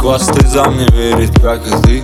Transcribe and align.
хвосты 0.00 0.46
за 0.48 0.64
мне 0.64 0.86
верить, 0.92 1.32
как 1.42 1.60
и 1.66 1.82
ты 1.82 2.02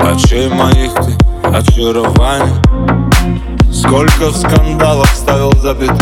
Очей 0.00 0.48
моих 0.48 0.94
ты 0.94 1.14
очарование 1.44 2.54
Сколько 3.70 4.30
в 4.30 4.36
скандалах 4.36 5.08
ставил 5.14 5.52
запятую 5.60 5.98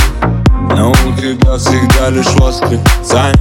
Но 0.70 0.90
у 0.90 1.20
тебя 1.20 1.58
всегда 1.58 2.10
лишь 2.10 2.32
восклицание 2.36 3.34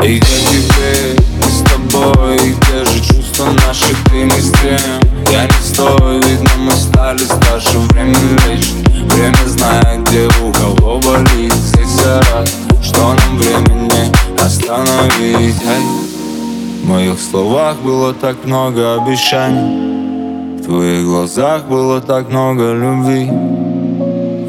И 0.00 0.18
где 0.18 0.38
теперь 0.46 1.16
мы 1.38 1.50
с 1.50 1.62
тобой, 1.68 2.36
и 2.36 2.54
где 2.54 2.84
же 2.84 3.00
чувства 3.00 3.46
наши 3.66 3.92
ты 4.04 4.24
мы 4.24 4.40
стремим 4.40 5.00
Я 5.32 5.44
не 5.44 5.64
стою, 5.64 6.22
видно 6.22 6.50
мы 6.58 6.72
стали 6.72 7.24
старше, 7.24 7.78
время 7.90 8.16
лечит 8.46 8.88
Время 9.12 9.48
знает, 9.48 10.04
где 10.04 10.28
у 10.40 10.52
кого 10.52 11.00
болит 11.00 11.52
Здесь 11.52 11.88
все 11.88 12.20
раз, 12.32 12.54
что 12.80 13.14
нам 13.14 13.38
времени 13.38 14.12
остановить 14.40 15.56
моих 16.88 17.20
словах 17.20 17.76
было 17.78 18.14
так 18.14 18.44
много 18.44 18.94
обещаний. 18.94 20.58
В 20.58 20.64
твоих 20.64 21.04
глазах 21.04 21.64
было 21.64 22.00
так 22.00 22.30
много 22.30 22.72
любви. 22.72 23.30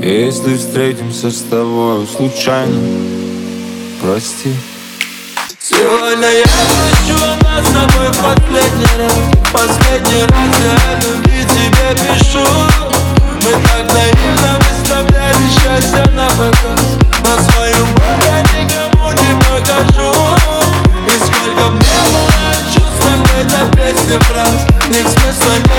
Если 0.01 0.55
встретимся 0.55 1.29
с 1.29 1.41
тобой 1.41 2.07
случайно 2.07 2.79
Прости. 4.01 4.55
Сегодня 5.59 6.29
я 6.29 6.45
хочу 6.45 7.19
нас 7.43 7.67
с 7.67 7.71
тобой 7.73 8.07
последний 8.23 8.97
раз. 8.97 9.13
Последний 9.51 10.23
раз 10.23 10.55
я 10.63 10.95
любви 10.95 11.43
тебе 11.43 11.95
пишу 11.95 12.68
этой 24.09 24.17
песне 24.17 24.19
фраз 24.21 24.65
Них 24.89 25.07
смысла 25.07 25.53
нет, 25.67 25.78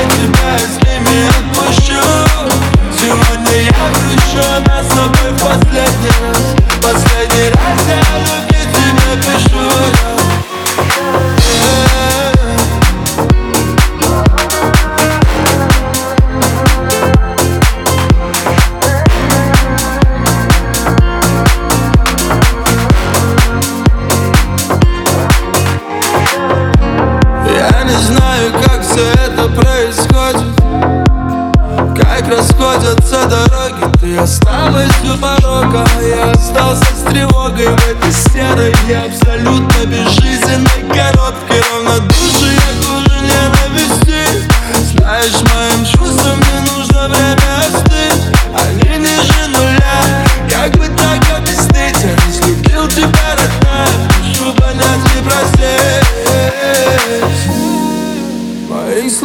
все 29.00 29.12
это 29.12 29.48
происходит? 29.48 30.56
Как 31.96 32.28
расходятся 32.28 33.26
дороги? 33.26 33.98
Ты 34.00 34.16
осталась 34.18 34.92
у 35.04 35.16
порога 35.18 35.86
Я 36.02 36.32
остался 36.32 36.84
с 36.84 37.10
тревогой 37.10 37.68
в 37.68 37.88
этой 37.88 38.12
серой 38.12 38.74
И 38.88 38.92
абсолютно 38.92 39.86
безжизненной 39.86 40.29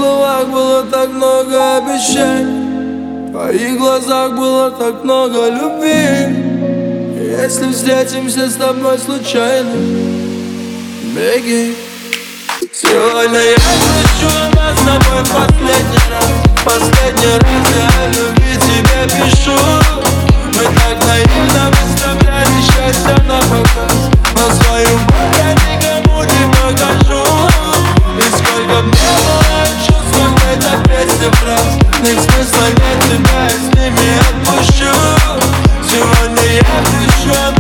словах 0.05 0.47
было 0.47 0.83
так 0.83 1.09
много 1.09 1.77
обещаний 1.77 3.27
В 3.27 3.31
твоих 3.31 3.77
глазах 3.77 4.33
было 4.33 4.71
так 4.71 5.03
много 5.03 5.49
любви. 5.49 6.45
Если 7.41 7.71
встретимся 7.71 8.49
с 8.49 8.53
тобой 8.55 8.99
случайно 8.99 9.71
Беги. 11.15 11.75
Сегодня 12.71 13.39
я 13.39 13.55
хочу 13.55 14.29
нас 14.55 14.77
с 14.77 14.83
тобой 14.85 15.23
последний 15.23 16.03
раз 16.11 16.29
Последний 16.63 17.37
раз 17.39 17.65
я 17.75 18.07
любви 18.09 18.53
тебе 18.61 18.99
пишу 19.09 19.74
Них 32.05 32.19
смысла 32.19 32.67
нет, 32.67 32.99
тебя 33.09 33.49
с 33.49 33.75
ними 33.75 34.09
отпущу. 34.29 34.93
Сегодня 35.83 36.53
я 36.53 36.63
хочу 36.63 37.54